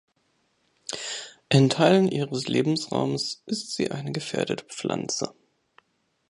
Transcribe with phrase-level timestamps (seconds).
[1.49, 5.35] In Teilen ihres Lebensraumes ist sie eine gefährdete Pflanze.